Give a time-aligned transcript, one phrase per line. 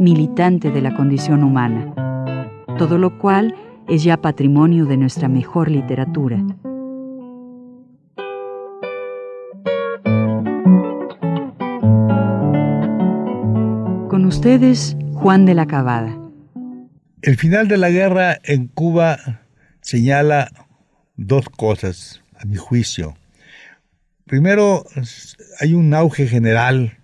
[0.00, 1.94] militante de la condición humana,
[2.78, 3.54] todo lo cual
[3.88, 6.42] es ya patrimonio de nuestra mejor literatura.
[14.08, 16.18] Con ustedes, Juan de la Cabada.
[17.22, 19.18] El final de la guerra en Cuba
[19.80, 20.50] señala
[21.16, 23.16] dos cosas, a mi juicio.
[24.26, 24.84] Primero,
[25.60, 26.98] hay un auge general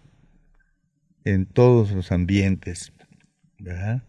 [1.24, 2.92] en todos los ambientes,
[3.58, 4.02] ¿verdad?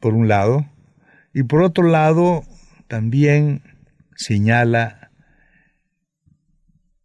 [0.00, 0.66] Por un lado.
[1.32, 2.42] Y por otro lado,
[2.88, 3.62] también
[4.16, 5.10] señala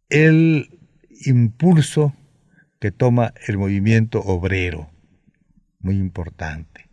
[0.08, 0.78] el
[1.24, 2.14] impulso
[2.80, 4.90] que toma el movimiento obrero,
[5.80, 6.88] muy importante,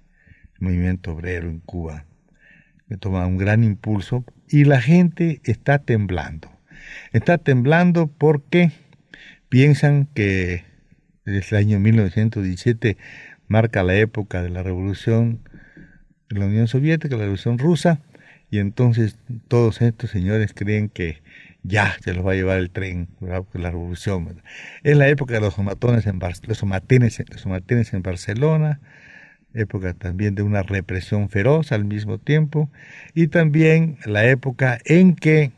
[0.56, 2.06] el movimiento obrero en Cuba,
[2.88, 6.52] que toma un gran impulso y la gente está temblando.
[7.14, 8.72] Está temblando porque
[9.50, 10.66] piensan que
[11.26, 12.98] el año 1917
[13.48, 15.40] marca la época de la revolución
[16.30, 18.00] de la Unión Soviética, la revolución rusa,
[18.52, 21.22] y entonces todos estos señores creen que
[21.64, 24.42] ya se los va a llevar el tren, la revolución.
[24.84, 26.20] Es la época de los somatones en
[27.94, 28.80] en Barcelona,
[29.54, 32.70] época también de una represión feroz al mismo tiempo,
[33.16, 35.52] y también la época en que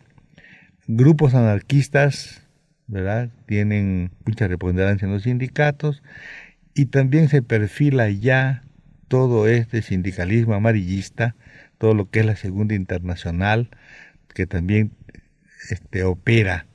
[0.88, 2.47] grupos anarquistas
[2.88, 3.30] ¿verdad?
[3.46, 6.02] Tienen mucha preponderancia en los sindicatos
[6.74, 8.64] y también se perfila ya
[9.08, 11.36] todo este sindicalismo amarillista,
[11.78, 13.70] todo lo que es la Segunda Internacional,
[14.34, 14.92] que también
[15.70, 16.68] este, opera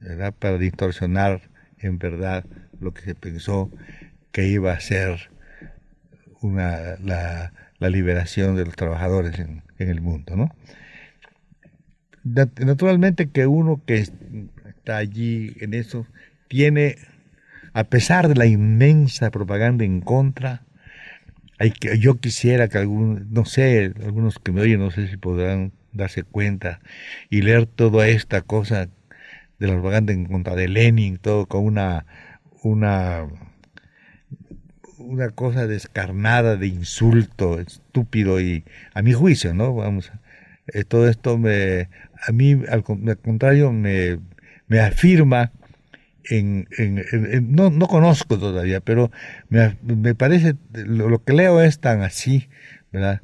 [0.00, 0.34] ¿verdad?
[0.38, 1.42] para distorsionar
[1.78, 2.44] en verdad
[2.80, 3.70] lo que se pensó
[4.32, 5.30] que iba a ser
[6.42, 10.36] una, la, liberación de los trabajadores en, en el mundo.
[10.36, 10.54] ¿no?
[12.24, 14.08] Naturalmente que uno que
[14.88, 16.06] allí en eso,
[16.48, 16.96] tiene,
[17.72, 20.62] a pesar de la inmensa propaganda en contra,
[21.58, 25.16] hay que, yo quisiera que algún, no sé, algunos que me oyen, no sé si
[25.16, 26.80] podrán darse cuenta
[27.30, 28.88] y leer toda esta cosa
[29.58, 32.04] de la propaganda en contra de Lenin, todo con una,
[32.62, 33.26] una,
[34.98, 39.74] una cosa descarnada de insulto, estúpido y a mi juicio, ¿no?
[39.74, 40.12] Vamos,
[40.68, 41.88] eh, todo esto me,
[42.26, 44.18] a mí al contrario me
[44.68, 45.52] me afirma
[46.28, 46.68] en,
[47.48, 49.10] no, no, conozco todavía, pero
[49.48, 52.48] me, me parece, lo, que leo es tan así,
[52.92, 53.20] ¿verdad?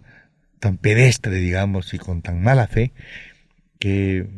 [0.62, 2.92] tan pedestre, digamos, y con tan mala fe,
[3.80, 4.28] que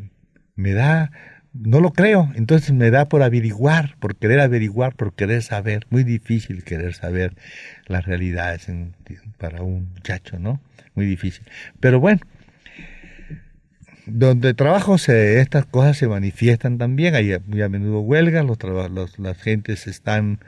[0.57, 1.13] me da,
[1.53, 6.03] no lo creo, entonces me da por averiguar, por querer averiguar, por querer saber, muy
[6.03, 7.37] difícil querer saber
[7.87, 8.69] las realidades
[9.37, 10.63] para un muchacho, ¿no?
[10.95, 11.45] Muy difícil.
[11.79, 12.21] Pero bueno,
[14.17, 18.59] donde trabajo se, estas cosas se manifiestan también, hay muy a menudo huelgas, los,
[18.93, 20.39] los, las gentes están,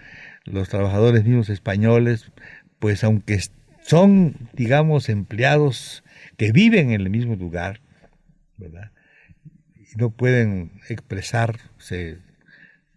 [0.44, 2.30] los trabajadores mismos españoles,
[2.78, 3.40] pues aunque
[3.82, 6.04] son, digamos, empleados
[6.36, 7.80] que viven en el mismo lugar,
[8.56, 8.92] ¿verdad?
[9.74, 12.18] Y no pueden expresarse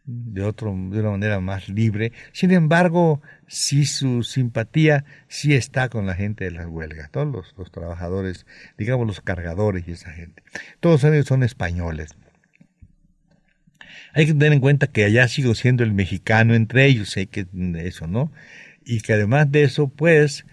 [0.09, 2.11] de, otro, de una manera más libre.
[2.33, 7.71] Sin embargo, sí su simpatía sí está con la gente de las huelgas, todos los,
[7.71, 8.45] trabajadores,
[8.77, 10.43] digamos los cargadores y esa gente.
[10.79, 12.15] Todos ellos son españoles.
[14.13, 17.45] Hay que tener en cuenta que allá sigo siendo el mexicano entre ellos, sé que
[17.77, 18.31] eso, ¿no?
[18.83, 20.45] Y que además de eso, pues,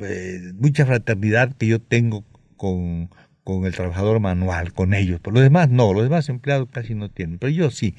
[0.00, 2.24] eh, mucha fraternidad que yo tengo
[2.56, 3.10] con,
[3.48, 5.20] con el trabajador manual, con ellos.
[5.20, 7.94] Por lo demás, no, los demás empleados casi no tienen, pero yo sí.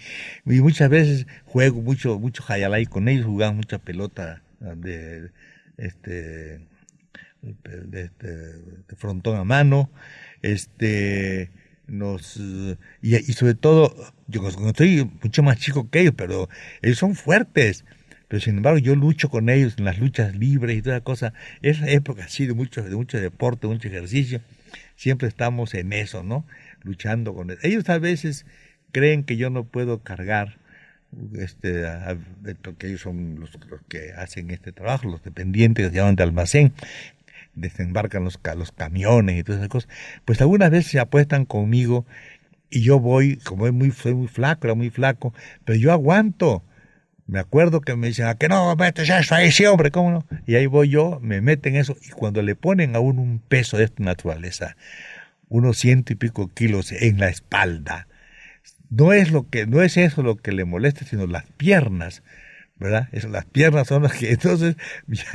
[0.46, 5.32] Y muchas veces juego mucho, mucho hayalay con ellos, jugamos mucha pelota de,
[5.78, 6.60] este,
[7.42, 9.90] de, este, de frontón a mano,
[10.44, 11.50] este,
[11.88, 13.96] nos, y, y sobre todo,
[14.28, 16.48] yo estoy mucho más chico que ellos, pero
[16.84, 17.86] ellos son fuertes
[18.28, 21.34] pero sin embargo yo lucho con ellos en las luchas libres y toda cosa.
[21.64, 24.42] Esa época así de mucho, de mucho deporte, mucho ejercicio
[25.00, 26.46] siempre estamos en eso, ¿no?
[26.84, 27.60] Luchando con eso.
[27.64, 28.46] Ellos a veces
[28.92, 30.58] creen que yo no puedo cargar,
[31.36, 31.86] este,
[32.62, 33.52] porque ellos son los,
[33.88, 36.74] que hacen este trabajo, los dependientes que se llaman de almacén,
[37.56, 39.90] desembarcan los, los camiones y todas esas cosas.
[40.26, 42.06] Pues algunas veces se apuestan conmigo
[42.70, 46.62] y yo voy, como es muy, soy muy flaco, era muy flaco, pero yo aguanto
[47.30, 49.92] me acuerdo que me dicen, ¿a que no metes eso ahí, sí, hombre?
[49.92, 50.26] ¿Cómo no?
[50.48, 53.78] Y ahí voy yo, me meten eso, y cuando le ponen a uno un peso
[53.78, 54.76] de esta naturaleza,
[55.48, 58.08] unos ciento y pico kilos en la espalda,
[58.90, 62.24] no es lo que, no es eso lo que le molesta, sino las piernas,
[62.78, 63.10] ¿verdad?
[63.12, 64.76] Es, las piernas son las que, entonces,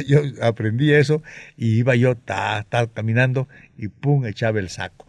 [0.07, 1.23] yo aprendí eso,
[1.57, 3.49] y iba yo, tal, caminando,
[3.79, 5.04] y pum, echaba el saco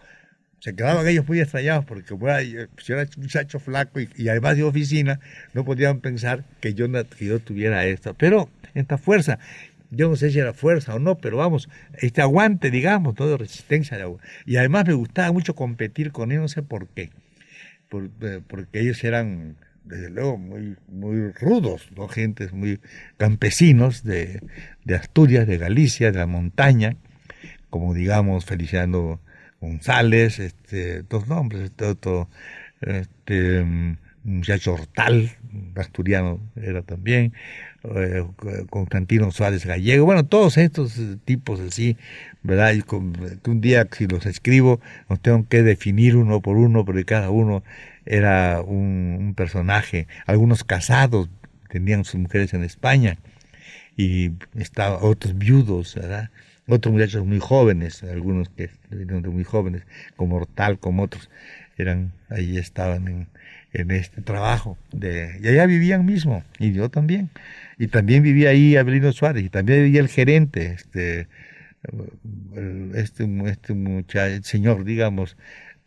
[0.66, 2.48] se quedaban ellos muy extrañados porque pues,
[2.88, 5.20] yo era un muchacho flaco y, además de oficina,
[5.54, 6.88] no podían pensar que yo,
[7.40, 8.16] tuviera esto.
[8.16, 9.38] Pero esta fuerza,
[9.92, 11.70] yo no sé si era fuerza o no, pero vamos,
[12.02, 14.00] este aguante, digamos, todo resistencia.
[14.48, 17.12] Y además me gustaba mucho competir con ellos, no sé por qué.
[17.92, 22.08] Eh, porque ellos eran, desde luego, muy, muy rudos, ¿no?
[22.08, 22.80] Gentes muy
[23.18, 24.42] campesinos de,
[24.84, 26.98] de Asturias, de Galicia, de la montaña,
[27.70, 29.20] como digamos Feliciano
[29.62, 32.30] González, este, dos nombres, este otro,
[32.81, 35.31] este, mm, muchacho Hortal,
[35.75, 37.34] asturiano era también,
[37.84, 38.25] eh,
[38.69, 41.98] Constantino Suárez Gallego, bueno, todos estos tipos así,
[42.44, 42.74] ¿verdad?
[42.74, 42.84] Y
[43.50, 44.80] un día si los escribo,
[45.10, 47.63] los tengo que definir uno por uno, porque cada uno
[48.06, 51.30] era un, un personaje, algunos casados,
[51.69, 53.18] tenían sus mujeres en España,
[53.98, 56.30] y estaba, otros viudos, ¿verdad?
[56.68, 59.84] Otros muchachos muy jóvenes, algunos que vinieron de muy jóvenes,
[60.16, 61.30] como Hortal, como otros,
[61.78, 63.28] eran, ahí estaban en,
[63.74, 67.30] en este trabajo, de, y allá vivían mismo, y yo también,
[67.78, 71.28] y también vivía ahí Abelino Suárez, y también vivía el gerente, este,
[72.96, 75.38] este, este muchacho, señor, digamos,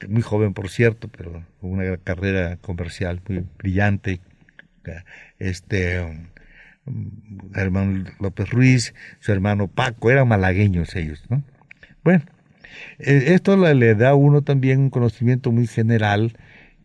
[0.09, 4.21] muy joven por cierto, pero con una carrera comercial muy brillante,
[5.39, 6.07] este,
[7.55, 11.43] Germán López Ruiz, su hermano Paco, eran malagueños ellos, ¿no?
[12.05, 12.25] Bueno,
[12.99, 16.37] e, esto le, da a uno también un conocimiento muy general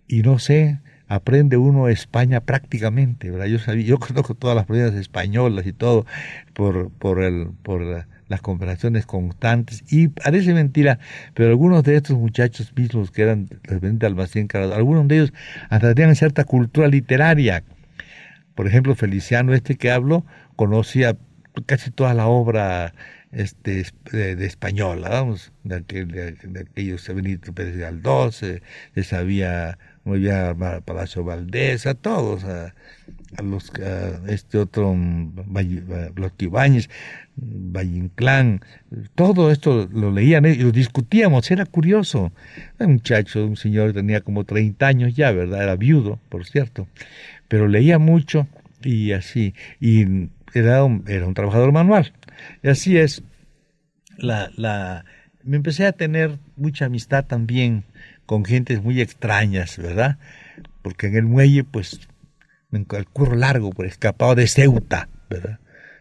[0.07, 3.47] y no sé, aprende uno España prácticamente, ¿verdad?
[3.47, 6.05] Yo sabía, yo conozco todas las provincias españolas y todo
[6.53, 10.99] por, por, el, por las conversaciones constantes y parece mentira,
[11.33, 15.33] pero algunos de estos muchachos mismos que eran de Almacén algunos de ellos
[15.69, 17.63] hasta tenían cierta cultura literaria,
[18.55, 21.17] por ejemplo, Feliciano, este que hablo, conocía
[21.65, 22.93] casi toda la obra
[23.31, 30.19] este, de, española, vamos, de, aquel, de, de aquellos Benito Pérez Galdós, se sabía muy
[30.19, 32.73] bien a Palacio Valdés, a todos, a,
[33.41, 33.71] los,
[34.27, 36.89] este otro, los Ibáñez,
[37.35, 38.61] Valle Inclán,
[39.15, 42.31] todo esto lo leían y lo discutíamos, era curioso.
[42.79, 45.63] Un muchacho, un señor tenía como 30 años ya, ¿verdad?
[45.63, 46.87] Era viudo, por cierto
[47.53, 48.47] pero leía mucho
[48.81, 50.07] y así, y
[50.55, 52.11] era un, era un trabajador manual.
[52.63, 53.21] Y así es,
[54.17, 55.05] la, la,
[55.43, 57.83] me empecé a tener mucha amistad también
[58.25, 60.17] con gentes muy extrañas, ¿verdad?
[60.81, 61.99] Porque en el muelle, pues,
[62.71, 65.59] el curro largo, pues, escapado de Ceuta, ¿verdad?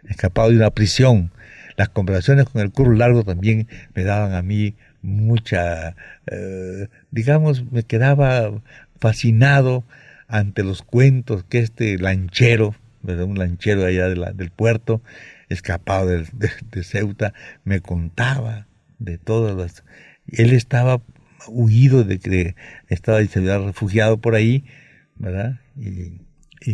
[0.08, 1.32] Escapado de una prisión.
[1.76, 5.96] Las conversaciones con el curro largo también me daban a mí mucha,
[6.28, 8.50] eh, digamos, me quedaba
[8.98, 9.84] fascinado
[10.32, 15.02] ante los cuentos que este lanchero, un lanchero allá del puerto,
[15.50, 17.34] escapado de, Ceuta,
[17.64, 18.66] me contaba
[18.98, 19.84] de todas las...
[20.26, 21.02] Él estaba
[21.48, 22.56] huido de que
[22.88, 24.64] estaba se había refugiado por ahí,
[25.16, 25.60] ¿verdad?
[25.76, 26.22] Y,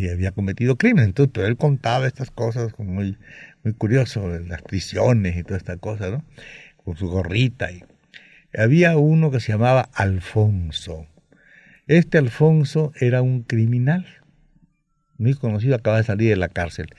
[0.08, 1.06] había cometido crimen.
[1.06, 3.16] Entonces, pero él contaba estas cosas como muy,
[3.64, 6.24] muy curioso, las prisiones y toda esta cosa, ¿no?
[6.76, 7.72] Con su gorrita.
[7.72, 7.82] Y
[8.56, 11.08] había uno que se llamaba Alfonso.
[11.88, 14.06] Este Alfonso era un criminal,
[15.16, 16.90] muy conocido, acaba de salir de la cárcel.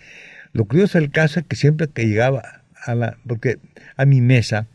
[0.51, 3.59] Lo curioso del caso es que siempre que llegaba a la, porque
[3.97, 4.67] a mi mesa,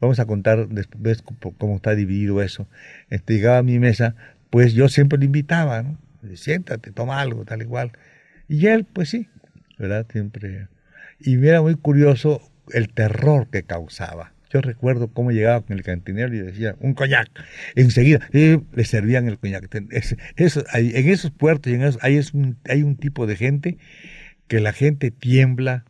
[0.00, 1.24] vamos a contar después
[1.58, 2.68] cómo está dividido eso,
[3.10, 4.14] este, llegaba a mi mesa,
[4.50, 5.98] pues yo siempre le invitaba, ¿no?
[6.34, 7.90] Siéntate, toma algo, tal igual.
[8.46, 9.28] Y él, pues sí,
[9.76, 10.06] ¿verdad?
[10.10, 10.68] Siempre.
[11.18, 12.40] Y era muy curioso
[12.72, 14.32] el terror que causaba.
[14.50, 17.28] Yo recuerdo cómo llegaba con el cantinero y decía, un coñac.
[17.74, 19.68] Enseguida le servían el coñac.
[20.36, 23.78] eso, en esos puertos en hay, es un, hay un tipo de gente
[24.46, 25.84] que la gente tiembla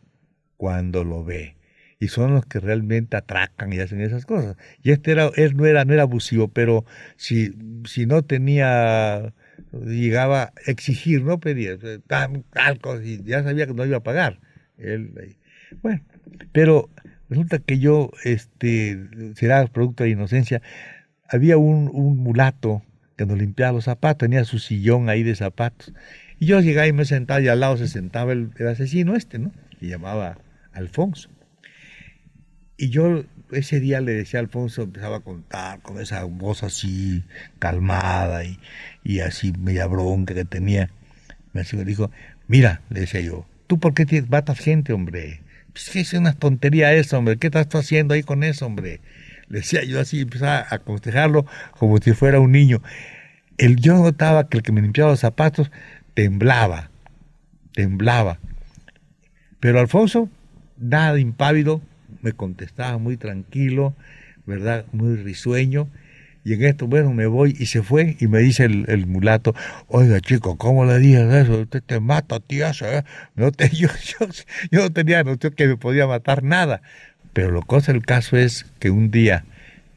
[0.57, 1.55] cuando lo ve.
[2.01, 4.55] Y son los que realmente atracan y hacen esas cosas.
[4.81, 6.85] Y este era, él no era, no era abusivo, pero
[7.17, 7.51] si,
[7.85, 9.33] si no tenía,
[9.73, 14.39] llegaba a exigir, no pedía, tal, cosa, y ya sabía que no iba a pagar.
[14.77, 15.35] Él,
[15.81, 16.01] bueno,
[16.53, 16.89] pero
[17.29, 18.97] Resulta que yo, este,
[19.35, 20.61] será producto de inocencia,
[21.27, 21.85] había un,
[22.17, 22.81] mulato
[23.17, 25.93] que nos limpiaba los zapatos, tenía su sillón ahí de zapatos.
[26.39, 29.51] Y yo llegaba y me sentaba y al lado se sentaba el, asesino este, ¿no?
[29.79, 30.39] Que llamaba
[30.71, 31.29] Alfonso.
[32.77, 37.23] Y yo ese día le decía a Alfonso, empezaba a contar con esa voz así
[37.59, 38.57] calmada y,
[39.03, 40.89] y así media bronca que tenía.
[41.51, 42.09] Me dijo,
[42.47, 45.41] Mira, le decía yo, ¿tú por qué te matas gente, hombre?
[45.73, 47.37] Pues es una tontería eso, hombre.
[47.37, 49.01] ¿Qué estás haciendo ahí con eso, hombre?
[49.47, 51.45] Le decía yo así, empezaba a aconsejarlo
[51.77, 52.81] como si fuera un niño.
[53.57, 55.71] El, yo notaba que el que me limpiaba los zapatos
[56.13, 56.91] temblaba,
[57.73, 58.39] temblaba.
[59.59, 60.29] Pero Alfonso,
[60.77, 61.81] nada impávido,
[62.21, 63.95] me contestaba muy tranquilo,
[64.45, 64.85] ¿verdad?
[64.91, 65.89] Muy risueño.
[66.43, 69.53] Y en esto, bueno, me voy y se fue y me dice el, mulato,
[69.87, 71.59] oiga chico, ¿cómo le dices eso?
[71.59, 72.71] Usted te mata, tía.
[72.81, 73.03] ¿eh?
[73.35, 74.27] No te, yo, yo,
[74.71, 76.81] no tenía noción que me podía matar nada.
[77.33, 79.45] Pero lo que es el caso es que un día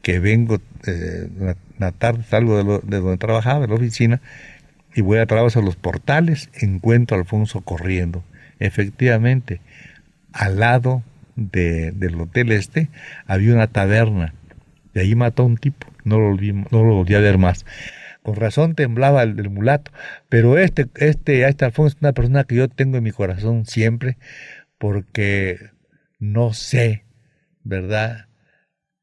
[0.01, 1.29] que vengo, eh,
[1.77, 4.21] una tarde salgo de, de, donde trabajaba, de la oficina,
[4.95, 8.23] y voy a trabajar a los portales, encuentro a Alfonso corriendo.
[8.59, 9.61] Efectivamente,
[10.33, 11.03] al lado
[11.35, 12.89] de, del hotel este
[13.25, 14.33] había una taberna,
[14.93, 17.65] y ahí mató a un tipo, no lo, volví, no lo a ver más.
[18.23, 19.91] Con razón temblaba el, mulato,
[20.29, 24.17] pero este, este, este Alfonso es una persona que yo tengo en mi corazón siempre,
[24.77, 25.71] porque
[26.19, 27.05] no sé,
[27.63, 28.27] ¿verdad?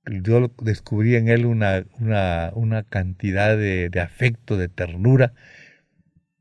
[0.06, 5.34] Yo descubrí en él una, una, una cantidad de, de afecto, de ternura,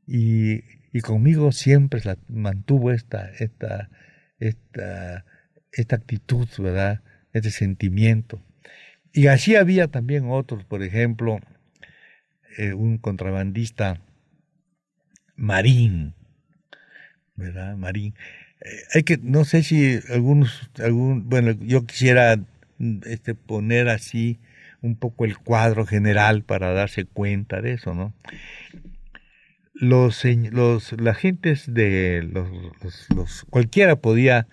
[0.06, 0.62] y,
[0.92, 3.90] y conmigo siempre mantuvo esta, esta,
[4.38, 5.24] esta,
[5.70, 7.02] esta actitud, ¿verdad?
[7.32, 8.42] Este sentimiento.
[9.12, 11.40] Y así había también otros, por ejemplo,
[12.58, 14.00] eh, un contrabandista
[15.36, 16.14] Marín,
[17.34, 17.76] ¿verdad?
[17.76, 18.14] Marín.
[18.60, 22.38] Eh, hay que, no sé si algunos, algún, bueno, yo quisiera
[23.06, 24.38] este, poner así
[24.82, 28.14] un poco el cuadro general para darse cuenta de eso, ¿no?
[29.80, 32.48] los, los las gentes de los,
[33.14, 34.46] los, cualquiera podía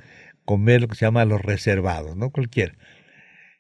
[0.46, 2.30] comer lo que se llama los reservados, ¿no?
[2.30, 2.74] Cualquiera.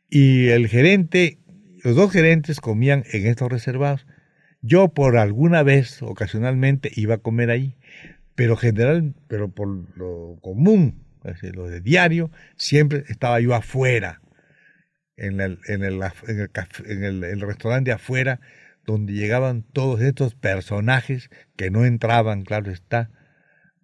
[0.09, 1.39] Y el gerente,
[1.83, 4.05] los dos gerentes comían en estos reservados.
[4.61, 7.75] Yo por alguna vez, ocasionalmente, iba a comer ahí,
[8.35, 11.03] pero general, pero por lo común,
[11.53, 14.21] lo de diario, siempre estaba yo afuera,
[15.17, 16.51] en el, en el, en el,
[16.85, 18.39] en el, restaurante afuera,
[18.85, 23.09] donde llegaban todos estos personajes que no entraban, claro está,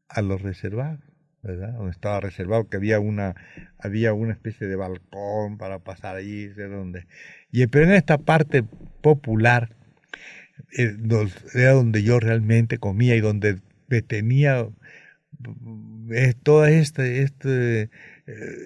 [0.08, 1.01] a los reservados,
[1.44, 3.36] Donde estaba reservado, que había una,
[3.78, 7.06] había una especie de balcón para pasar allí, de donde.
[7.52, 8.64] Y pero en esta parte
[9.02, 9.76] popular
[10.78, 10.96] eh,
[11.54, 13.60] era donde yo realmente comía y donde
[13.90, 14.68] me tenía
[16.12, 17.90] eh, toda esta, este,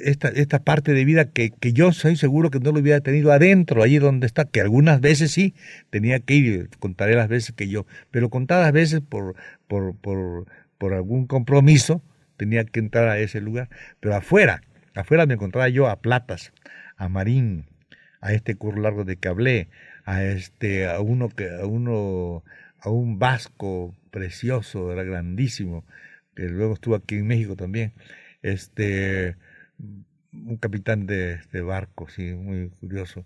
[0.03, 3.31] esta, esta parte de vida que, que, yo soy seguro que no lo hubiera tenido
[3.31, 5.55] adentro, allí donde está, que algunas veces sí
[5.89, 9.35] tenía que ir, contaré las veces que yo, pero contadas veces por,
[9.67, 10.45] por, por,
[10.77, 12.01] por algún compromiso
[12.37, 13.69] tenía que entrar a ese lugar.
[13.99, 14.61] Pero afuera,
[14.95, 16.53] afuera me encontraba yo a Platas,
[16.95, 17.65] a Marín,
[18.21, 19.69] a este curro largo de que hablé,
[20.05, 22.43] a este, a uno que, a uno,
[22.79, 25.85] a un vasco precioso, era grandísimo,
[26.35, 27.93] que luego estuvo aquí en México también,
[28.41, 29.35] este,
[30.33, 33.25] un capitán de, barco, sí, muy curioso,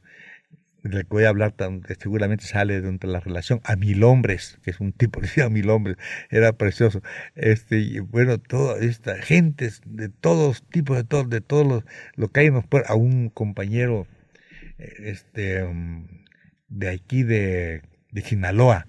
[0.83, 4.59] del que voy a hablar, tan, seguramente sale de entre la relación, a mil hombres,
[4.63, 5.97] que es un tipo, decía mil hombres,
[6.29, 7.01] era precioso.
[7.35, 11.83] Este, y bueno, toda esta gente de todos tipos, de todos, de todos los,
[12.15, 12.49] lo que hay
[12.87, 14.07] a un compañero
[14.77, 16.23] este, mm,
[16.69, 18.87] de aquí de, de Sinaloa,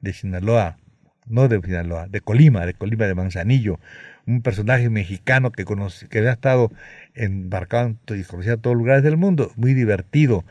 [0.00, 0.78] de Sinaloa,
[1.26, 3.78] no de Sinaloa, de Colima, de Colima de Manzanillo,
[4.26, 6.70] un personaje mexicano que, conoce, que había estado
[7.14, 10.44] embarcado y conocía todos los lugares del mundo, muy divertido,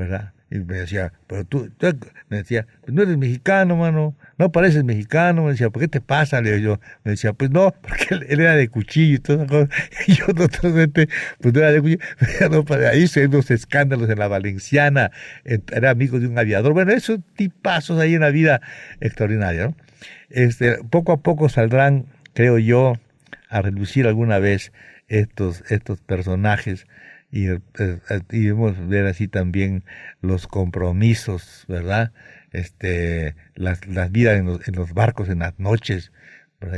[0.00, 0.32] ¿verdad?
[0.50, 1.70] Y me decía, pero tú,
[2.30, 6.00] me decía, pues no eres mexicano, mano, no pareces mexicano, me decía, ¿por qué te
[6.00, 6.40] pasa?
[6.40, 10.08] Le yo, me decía, pues no, porque él, era de cuchillo y todas esas cosas,
[10.08, 15.10] y yo totalmente, pues no era de cuchillo, ahí se unos escándalos en la Valenciana,
[15.44, 18.62] era amigo de un aviador, bueno, esos tipazos ahí en la vida
[19.00, 19.74] extraordinaria.
[20.30, 22.94] Este, poco a poco saldrán, creo yo,
[23.50, 24.72] a reducir alguna vez
[25.08, 26.86] estos, estos personajes
[27.30, 27.58] y, eh,
[28.30, 29.84] y vamos ver así también
[30.20, 32.12] los compromisos, ¿verdad?
[32.52, 36.12] Este, las, las vidas en los, en los barcos en las noches,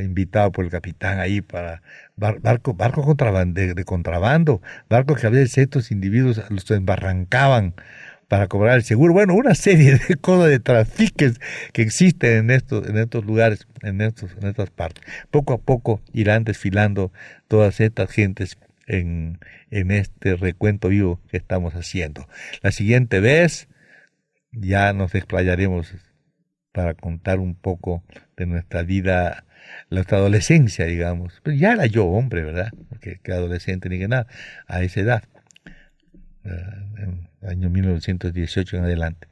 [0.02, 1.82] invitado por el capitán ahí para
[2.16, 7.74] barco barco contrabando, de, de, contrabando, barcos que a veces estos individuos los embarrancaban
[8.28, 9.12] para cobrar el seguro.
[9.12, 11.38] Bueno, una serie de cosas de trafiques
[11.74, 15.04] que existen en estos, en estos lugares, en, estos, en estas partes.
[15.30, 17.12] Poco a poco irán desfilando
[17.48, 18.56] todas estas gentes
[18.86, 19.38] en,
[19.70, 22.28] en este recuento vivo que estamos haciendo.
[22.62, 23.68] La siguiente vez
[24.52, 25.94] ya nos explayaremos
[26.72, 28.02] para contar un poco
[28.36, 29.44] de nuestra vida,
[29.90, 31.40] nuestra adolescencia, digamos.
[31.42, 32.70] Pero ya era yo hombre, ¿verdad?
[32.88, 34.26] Porque que adolescente ni que nada,
[34.66, 35.24] a esa edad.
[36.44, 39.31] Uh, año 1918 en adelante.